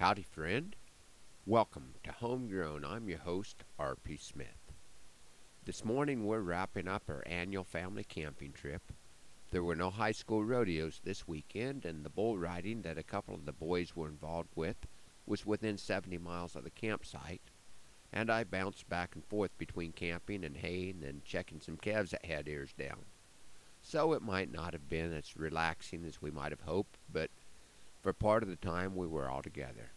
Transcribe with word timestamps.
Howdy, 0.00 0.22
friend. 0.22 0.74
Welcome 1.44 1.92
to 2.04 2.10
Homegrown. 2.10 2.86
I'm 2.86 3.10
your 3.10 3.18
host, 3.18 3.64
R.P. 3.78 4.16
Smith. 4.16 4.72
This 5.66 5.84
morning 5.84 6.24
we're 6.24 6.40
wrapping 6.40 6.88
up 6.88 7.02
our 7.06 7.22
annual 7.26 7.64
family 7.64 8.04
camping 8.04 8.52
trip. 8.52 8.92
There 9.50 9.62
were 9.62 9.76
no 9.76 9.90
high 9.90 10.12
school 10.12 10.42
rodeos 10.42 11.02
this 11.04 11.28
weekend, 11.28 11.84
and 11.84 12.02
the 12.02 12.08
bull 12.08 12.38
riding 12.38 12.80
that 12.80 12.96
a 12.96 13.02
couple 13.02 13.34
of 13.34 13.44
the 13.44 13.52
boys 13.52 13.94
were 13.94 14.08
involved 14.08 14.48
with 14.56 14.86
was 15.26 15.44
within 15.44 15.76
70 15.76 16.16
miles 16.16 16.56
of 16.56 16.64
the 16.64 16.70
campsite, 16.70 17.50
and 18.10 18.30
I 18.30 18.44
bounced 18.44 18.88
back 18.88 19.14
and 19.14 19.22
forth 19.26 19.50
between 19.58 19.92
camping 19.92 20.46
and 20.46 20.56
haying 20.56 21.04
and 21.06 21.22
checking 21.26 21.60
some 21.60 21.76
calves 21.76 22.12
that 22.12 22.24
had 22.24 22.48
ears 22.48 22.72
down. 22.72 23.04
So 23.82 24.14
it 24.14 24.22
might 24.22 24.50
not 24.50 24.72
have 24.72 24.88
been 24.88 25.12
as 25.12 25.36
relaxing 25.36 26.06
as 26.06 26.22
we 26.22 26.30
might 26.30 26.52
have 26.52 26.62
hoped, 26.62 26.96
but 27.12 27.30
for 28.02 28.12
part 28.12 28.42
of 28.42 28.48
the 28.48 28.56
time 28.56 28.94
we 28.94 29.06
were 29.06 29.28
all 29.28 29.42
together. 29.42 29.92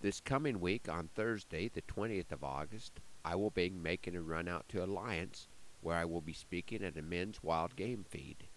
This 0.00 0.20
coming 0.20 0.60
week, 0.60 0.88
on 0.88 1.08
Thursday, 1.14 1.68
the 1.68 1.82
20th 1.82 2.32
of 2.32 2.42
August, 2.42 3.00
I 3.24 3.36
will 3.36 3.50
be 3.50 3.70
making 3.70 4.16
a 4.16 4.22
run 4.22 4.48
out 4.48 4.68
to 4.70 4.84
Alliance, 4.84 5.46
where 5.80 5.96
I 5.96 6.04
will 6.04 6.20
be 6.20 6.32
speaking 6.32 6.82
at 6.82 6.96
a 6.96 7.02
men's 7.02 7.42
wild 7.42 7.76
game 7.76 8.04
feed. 8.08 8.48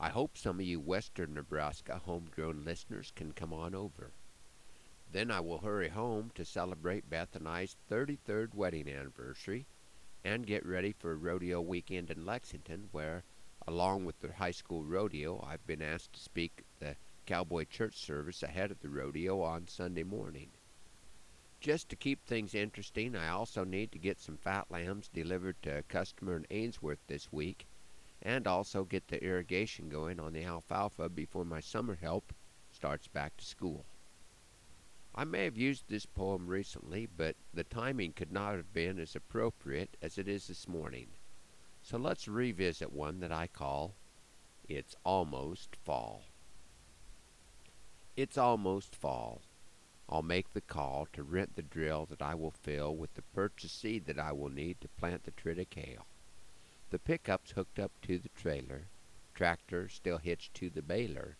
I 0.00 0.08
hope 0.08 0.38
some 0.38 0.60
of 0.60 0.64
you 0.64 0.80
western 0.80 1.34
Nebraska 1.34 2.00
homegrown 2.04 2.64
listeners 2.64 3.12
can 3.14 3.32
come 3.32 3.52
on 3.52 3.74
over. 3.74 4.12
Then 5.10 5.30
I 5.30 5.40
will 5.40 5.58
hurry 5.58 5.88
home 5.88 6.30
to 6.34 6.44
celebrate 6.44 7.10
Beth 7.10 7.34
and 7.34 7.48
I's 7.48 7.76
33rd 7.90 8.54
wedding 8.54 8.88
anniversary 8.88 9.66
and 10.24 10.46
get 10.46 10.64
ready 10.64 10.92
for 10.92 11.16
rodeo 11.16 11.60
weekend 11.60 12.10
in 12.10 12.24
Lexington, 12.24 12.88
where, 12.92 13.24
along 13.66 14.04
with 14.04 14.20
the 14.20 14.32
high 14.32 14.52
school 14.52 14.84
rodeo, 14.84 15.44
I've 15.46 15.66
been 15.66 15.82
asked 15.82 16.14
to 16.14 16.20
speak 16.20 16.64
the 16.78 16.96
cowboy 17.28 17.66
church 17.68 17.94
service 17.94 18.42
ahead 18.42 18.70
of 18.70 18.80
the 18.80 18.88
rodeo 18.88 19.42
on 19.42 19.68
Sunday 19.68 20.02
morning. 20.02 20.48
Just 21.60 21.90
to 21.90 21.96
keep 21.96 22.24
things 22.24 22.54
interesting, 22.54 23.14
I 23.14 23.28
also 23.28 23.64
need 23.64 23.92
to 23.92 23.98
get 23.98 24.18
some 24.18 24.38
fat 24.38 24.64
lambs 24.70 25.10
delivered 25.12 25.56
to 25.62 25.76
a 25.76 25.82
customer 25.82 26.38
in 26.38 26.46
Ainsworth 26.50 27.06
this 27.06 27.30
week, 27.30 27.66
and 28.22 28.46
also 28.46 28.82
get 28.82 29.08
the 29.08 29.22
irrigation 29.22 29.90
going 29.90 30.18
on 30.18 30.32
the 30.32 30.42
alfalfa 30.42 31.10
before 31.10 31.44
my 31.44 31.60
summer 31.60 31.98
help 32.00 32.32
starts 32.72 33.08
back 33.08 33.36
to 33.36 33.44
school. 33.44 33.84
I 35.14 35.24
may 35.24 35.44
have 35.44 35.58
used 35.58 35.84
this 35.86 36.06
poem 36.06 36.46
recently, 36.46 37.06
but 37.14 37.36
the 37.52 37.64
timing 37.64 38.14
could 38.14 38.32
not 38.32 38.54
have 38.54 38.72
been 38.72 38.98
as 38.98 39.14
appropriate 39.14 39.98
as 40.00 40.16
it 40.16 40.28
is 40.28 40.46
this 40.46 40.66
morning. 40.66 41.08
So 41.82 41.98
let's 41.98 42.26
revisit 42.26 42.90
one 42.90 43.20
that 43.20 43.32
I 43.32 43.48
call 43.48 43.96
It's 44.66 44.96
Almost 45.04 45.76
Fall. 45.84 46.22
It's 48.18 48.36
almost 48.36 48.96
fall. 48.96 49.42
I'll 50.08 50.22
make 50.22 50.52
the 50.52 50.60
call 50.60 51.06
to 51.12 51.22
rent 51.22 51.54
the 51.54 51.62
drill 51.62 52.04
that 52.06 52.20
I 52.20 52.34
will 52.34 52.50
fill 52.50 52.96
with 52.96 53.14
the 53.14 53.22
purchased 53.22 53.80
seed 53.80 54.06
that 54.06 54.18
I 54.18 54.32
will 54.32 54.48
need 54.48 54.80
to 54.80 54.88
plant 54.88 55.22
the 55.22 55.30
triticale. 55.30 56.02
The 56.90 56.98
pickup's 56.98 57.52
hooked 57.52 57.78
up 57.78 57.92
to 58.02 58.18
the 58.18 58.30
trailer, 58.30 58.88
tractor 59.36 59.88
still 59.88 60.18
hitched 60.18 60.52
to 60.54 60.68
the 60.68 60.82
baler. 60.82 61.36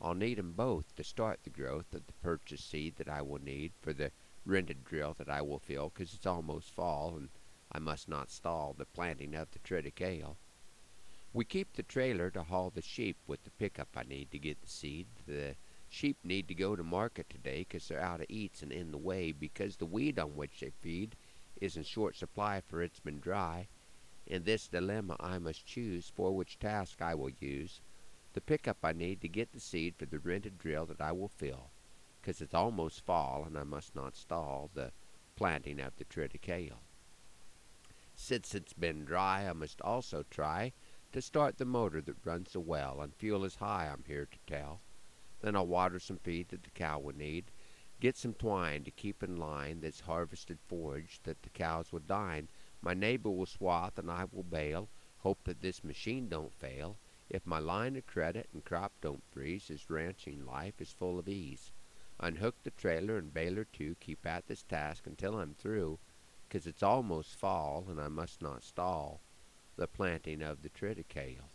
I'll 0.00 0.14
need 0.14 0.28
need 0.28 0.38
'em 0.38 0.52
both 0.52 0.94
to 0.94 1.02
start 1.02 1.42
the 1.42 1.50
growth 1.50 1.92
of 1.92 2.06
the 2.06 2.12
purchased 2.22 2.70
seed 2.70 2.94
that 2.98 3.08
I 3.08 3.22
will 3.22 3.42
need 3.42 3.72
for 3.82 3.92
the 3.92 4.12
rented 4.46 4.84
drill 4.84 5.14
that 5.14 5.28
I 5.28 5.42
will 5.42 5.58
fill, 5.58 5.90
'cause 5.90 6.14
it's 6.14 6.26
almost 6.26 6.70
fall 6.70 7.16
and 7.16 7.30
I 7.72 7.80
must 7.80 8.08
not 8.08 8.30
stall 8.30 8.72
the 8.72 8.86
planting 8.86 9.34
of 9.34 9.50
the 9.50 9.58
triticale. 9.58 10.36
We 11.32 11.44
keep 11.44 11.72
the 11.72 11.82
trailer 11.82 12.30
to 12.30 12.44
haul 12.44 12.70
the 12.70 12.82
sheep 12.82 13.16
with 13.26 13.42
the 13.42 13.50
pickup 13.50 13.96
I 13.96 14.04
need 14.04 14.30
to 14.30 14.38
get 14.38 14.60
the 14.60 14.68
seed. 14.68 15.08
The 15.26 15.56
Sheep 15.92 16.24
need 16.24 16.46
to 16.46 16.54
go 16.54 16.76
to 16.76 16.84
market 16.84 17.28
today 17.28 17.64
'cause 17.64 17.88
they're 17.88 18.00
out 18.00 18.20
of 18.20 18.26
eats 18.28 18.62
and 18.62 18.70
in 18.72 18.92
the 18.92 18.96
way 18.96 19.32
because 19.32 19.76
the 19.76 19.86
weed 19.86 20.20
on 20.20 20.36
which 20.36 20.60
they 20.60 20.70
feed 20.70 21.16
is 21.60 21.76
in 21.76 21.82
short 21.82 22.14
supply 22.14 22.60
for 22.60 22.80
it's 22.80 23.00
been 23.00 23.18
dry. 23.18 23.68
In 24.24 24.44
this 24.44 24.68
dilemma 24.68 25.16
I 25.18 25.40
must 25.40 25.66
choose 25.66 26.08
for 26.08 26.30
which 26.34 26.60
task 26.60 27.02
I 27.02 27.16
will 27.16 27.30
use 27.30 27.80
the 28.34 28.40
pickup 28.40 28.84
I 28.84 28.92
need 28.92 29.20
to 29.22 29.28
get 29.28 29.50
the 29.50 29.58
seed 29.58 29.96
for 29.96 30.06
the 30.06 30.20
rented 30.20 30.58
drill 30.58 30.86
that 30.86 31.00
I 31.00 31.10
will 31.10 31.28
fill, 31.28 31.72
'cause 32.22 32.40
it's 32.40 32.54
almost 32.54 33.04
fall 33.04 33.44
and 33.44 33.58
I 33.58 33.64
must 33.64 33.96
not 33.96 34.14
stall 34.14 34.70
the 34.72 34.92
planting 35.34 35.80
of 35.80 35.96
the 35.96 36.04
triticale. 36.04 36.84
Since 38.14 38.54
it's 38.54 38.74
been 38.74 39.04
dry, 39.04 39.48
I 39.48 39.54
must 39.54 39.80
also 39.80 40.22
try 40.22 40.72
to 41.10 41.20
start 41.20 41.58
the 41.58 41.64
motor 41.64 42.00
that 42.00 42.24
runs 42.24 42.52
the 42.52 42.60
well, 42.60 43.00
and 43.00 43.12
fuel 43.12 43.44
is 43.44 43.56
high, 43.56 43.88
I'm 43.88 44.04
here 44.04 44.26
to 44.26 44.38
tell. 44.46 44.82
Then 45.40 45.56
I'll 45.56 45.66
water 45.66 45.98
some 45.98 46.18
feed 46.18 46.48
that 46.50 46.64
the 46.64 46.70
cow 46.70 46.98
will 46.98 47.16
need, 47.16 47.50
get 48.00 48.16
some 48.16 48.34
twine 48.34 48.84
to 48.84 48.90
keep 48.90 49.22
in 49.22 49.36
line 49.36 49.80
that's 49.80 50.00
harvested 50.00 50.58
forage 50.66 51.20
that 51.24 51.42
the 51.42 51.50
cows 51.50 51.92
will 51.92 52.00
dine. 52.00 52.48
My 52.82 52.94
neighbor 52.94 53.30
will 53.30 53.46
swath 53.46 53.98
and 53.98 54.10
I 54.10 54.24
will 54.30 54.42
bale, 54.42 54.88
hope 55.18 55.44
that 55.44 55.60
this 55.60 55.84
machine 55.84 56.28
don't 56.28 56.52
fail. 56.52 56.96
If 57.28 57.46
my 57.46 57.58
line 57.58 57.96
of 57.96 58.06
credit 58.06 58.48
and 58.52 58.64
crop 58.64 58.92
don't 59.00 59.22
freeze, 59.30 59.68
this 59.68 59.88
ranching 59.88 60.44
life 60.44 60.80
is 60.80 60.90
full 60.90 61.18
of 61.18 61.28
ease. 61.28 61.72
Unhook 62.18 62.62
the 62.62 62.70
trailer 62.70 63.16
and 63.16 63.32
baler 63.32 63.64
too, 63.64 63.96
keep 64.00 64.26
at 64.26 64.46
this 64.46 64.62
task 64.62 65.06
until 65.06 65.38
I'm 65.38 65.54
through, 65.54 65.98
'cause 66.48 66.66
it's 66.66 66.82
almost 66.82 67.34
fall 67.34 67.86
and 67.88 68.00
I 68.00 68.08
must 68.08 68.42
not 68.42 68.62
stall 68.62 69.20
the 69.76 69.86
planting 69.86 70.42
of 70.42 70.62
the 70.62 70.68
triticale. 70.68 71.48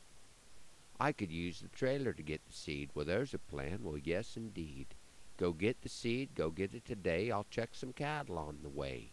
I 0.97 1.11
could 1.11 1.31
use 1.31 1.59
the 1.59 1.67
trailer 1.67 2.13
to 2.13 2.23
get 2.23 2.45
the 2.45 2.53
seed. 2.53 2.89
Well, 2.94 3.06
there's 3.06 3.33
a 3.33 3.39
plan. 3.39 3.79
Well, 3.83 3.97
yes, 3.97 4.38
indeed. 4.38 4.95
Go 5.38 5.51
get 5.51 5.81
the 5.81 5.89
seed. 5.89 6.35
Go 6.35 6.50
get 6.50 6.73
it 6.73 6.85
today. 6.85 7.29
I'll 7.31 7.47
check 7.50 7.72
some 7.73 7.91
cattle 7.91 8.38
on 8.38 8.59
the 8.63 8.69
way. 8.69 9.11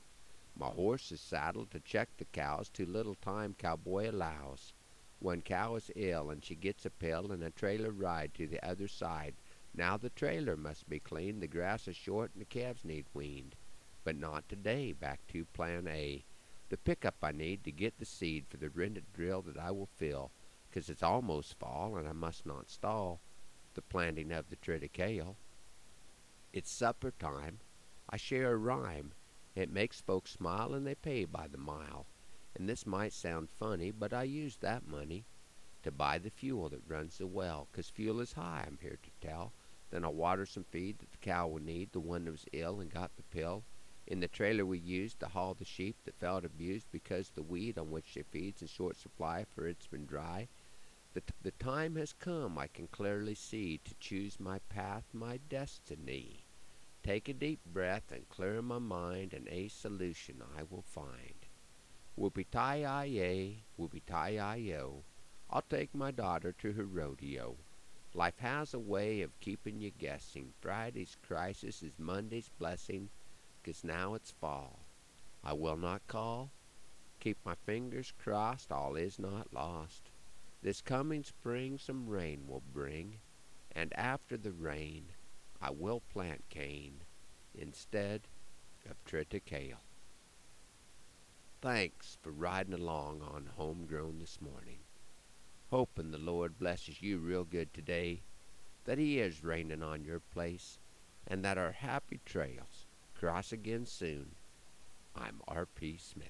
My 0.57 0.69
horse 0.69 1.11
is 1.11 1.21
saddled 1.21 1.73
to 1.73 1.81
check 1.81 2.11
the 2.17 2.25
cows. 2.27 2.69
Too 2.69 2.87
little 2.87 3.17
time 3.17 3.57
cowboy 3.59 4.11
allows. 4.11 4.75
One 5.19 5.43
cow 5.43 5.75
is 5.75 5.91
ill, 5.97 6.31
and 6.31 6.45
she 6.45 6.55
gets 6.55 6.87
a 6.87 6.91
pill 6.91 7.33
and 7.33 7.43
a 7.43 7.51
trailer 7.51 7.91
ride 7.91 8.33
to 8.35 8.47
the 8.47 8.65
other 8.65 8.87
side. 8.87 9.35
Now 9.75 9.97
the 9.97 10.11
trailer 10.11 10.57
must 10.57 10.89
be 10.89 11.01
cleaned. 11.01 11.43
The 11.43 11.49
grass 11.49 11.89
is 11.89 11.97
short, 11.97 12.31
and 12.35 12.43
the 12.43 12.45
calves 12.45 12.85
need 12.85 13.07
weaned. 13.13 13.57
But 14.05 14.17
not 14.17 14.49
today. 14.49 14.93
Back 14.93 15.27
to 15.29 15.47
Plan 15.47 15.89
A. 15.89 16.23
The 16.69 16.77
pickup 16.77 17.17
I 17.23 17.33
need 17.33 17.65
to 17.65 17.73
get 17.73 17.99
the 17.99 18.05
seed 18.05 18.47
for 18.49 18.57
the 18.57 18.71
rented 18.71 19.13
drill 19.13 19.43
that 19.43 19.59
I 19.59 19.73
will 19.73 19.89
fill. 19.97 20.31
'Cause 20.73 20.89
it's 20.89 21.03
almost 21.03 21.59
fall 21.59 21.97
and 21.97 22.09
I 22.09 22.13
must 22.13 22.47
not 22.47 22.71
stall 22.71 23.21
the 23.75 23.83
planting 23.83 24.33
of 24.33 24.49
the 24.49 24.57
triticale. 24.57 25.37
It's 26.53 26.71
supper 26.71 27.11
time. 27.11 27.61
I 28.09 28.17
share 28.17 28.53
a 28.53 28.57
rhyme. 28.57 29.13
It 29.55 29.71
makes 29.71 30.01
folks 30.01 30.33
smile 30.33 30.75
and 30.75 30.87
they 30.87 30.95
pay 30.95 31.25
by 31.27 31.47
the 31.47 31.59
mile. 31.59 32.07
And 32.55 32.69
this 32.69 32.87
might 32.87 33.13
sound 33.13 33.51
funny, 33.51 33.91
but 33.91 34.13
I 34.13 34.25
use 34.25 34.57
that 34.59 34.87
money 34.87 35.25
to 35.83 35.91
buy 35.91 36.19
the 36.19 36.31
fuel 36.31 36.69
that 36.71 36.87
runs 36.89 37.19
the 37.19 37.27
well, 37.27 37.69
'cause 37.73 37.89
fuel 37.91 38.21
is 38.21 38.33
high, 38.33 38.65
I'm 38.67 38.79
here 38.79 38.99
to 39.03 39.11
tell. 39.21 39.53
Then 39.91 40.05
I'll 40.05 40.15
water 40.15 40.47
some 40.47 40.65
feed 40.65 40.99
that 41.01 41.11
the 41.11 41.19
cow 41.19 41.49
will 41.49 41.63
need, 41.63 41.93
the 41.93 42.01
one 42.01 42.25
that 42.25 42.31
was 42.33 42.47
ill 42.53 42.81
and 42.81 42.91
got 42.91 43.17
the 43.17 43.23
pill. 43.25 43.65
In 44.07 44.21
the 44.21 44.29
trailer 44.29 44.67
we 44.67 44.79
used 44.79 45.21
to 45.21 45.29
haul 45.29 45.55
the 45.55 45.65
sheep 45.65 45.97
that 46.05 46.19
felt 46.19 46.45
abused 46.45 46.91
because 46.91 47.31
the 47.31 47.43
weed 47.43 47.79
on 47.79 47.91
which 47.91 48.15
they 48.15 48.23
feed's 48.23 48.63
in 48.63 48.69
short 48.69 48.97
supply, 48.97 49.45
for 49.45 49.67
it's 49.67 49.87
been 49.87 50.07
dry. 50.07 50.49
The, 51.15 51.21
t- 51.21 51.35
the 51.43 51.51
time 51.53 51.97
has 51.97 52.15
come, 52.15 52.57
I 52.59 52.69
can 52.69 52.87
clearly 52.87 53.35
see, 53.35 53.79
to 53.85 53.95
choose 54.01 54.41
my 54.41 54.61
path, 54.71 55.05
my 55.13 55.37
destiny. 55.51 56.47
Take 57.03 57.29
a 57.29 57.35
deep 57.35 57.61
breath 57.67 58.11
and 58.11 58.27
clear 58.31 58.63
my 58.63 58.79
mind, 58.79 59.35
and 59.35 59.47
a 59.49 59.69
solution 59.69 60.43
I 60.57 60.63
will 60.63 60.85
find. 60.87 61.35
Whoopie 62.19 62.47
tie 62.51 62.85
I 62.85 63.05
yay, 63.05 63.65
whoopie 63.79 64.03
tie 64.07 64.39
I 64.39 64.57
yo. 64.57 65.05
I'll 65.51 65.65
take 65.69 65.95
my 65.95 66.13
daughter 66.13 66.53
to 66.53 66.73
her 66.73 66.85
rodeo. 66.85 67.57
Life 68.15 68.39
has 68.39 68.73
a 68.73 68.79
way 68.79 69.21
of 69.21 69.39
keeping 69.41 69.81
you 69.81 69.91
guessing. 69.91 70.55
Friday's 70.61 71.17
crisis 71.27 71.83
is 71.83 71.99
Monday's 71.99 72.49
blessing, 72.49 73.11
'cause 73.63 73.85
now 73.85 74.15
it's 74.15 74.31
fall. 74.31 74.87
I 75.45 75.53
will 75.53 75.77
not 75.77 76.07
call. 76.07 76.53
Keep 77.21 77.39
my 77.45 77.55
fingers 77.55 78.13
crossed, 78.19 78.73
all 78.73 78.97
is 78.97 79.19
not 79.19 79.53
lost. 79.53 80.11
This 80.63 80.81
coming 80.81 81.25
spring 81.25 81.77
some 81.79 82.09
rain 82.09 82.45
will 82.47 82.63
bring, 82.73 83.19
and 83.75 83.93
after 83.95 84.37
the 84.37 84.53
rain 84.53 85.07
I 85.61 85.71
will 85.71 86.03
plant 86.13 86.45
cane 86.51 87.03
instead 87.55 88.23
of 88.89 89.05
triticale. 89.05 89.81
Thanks 91.61 92.19
for 92.23 92.31
riding 92.31 92.75
along 92.75 93.23
on 93.23 93.51
Homegrown 93.57 94.19
this 94.19 94.41
morning. 94.41 94.81
Hoping 95.71 96.11
the 96.11 96.19
Lord 96.19 96.59
blesses 96.59 97.01
you 97.01 97.19
real 97.19 97.45
good 97.45 97.73
today, 97.73 98.23
that 98.85 98.99
He 98.99 99.19
is 99.19 99.43
raining 99.45 99.83
on 99.83 100.05
your 100.05 100.21
place, 100.21 100.79
and 101.27 101.45
that 101.45 101.59
our 101.59 101.73
happy 101.73 102.21
trails 102.25 102.87
cross 103.15 103.53
again 103.53 103.87
soon. 103.87 104.35
I'm 105.15 105.41
R.P. 105.47 105.97
Smith. 105.99 106.21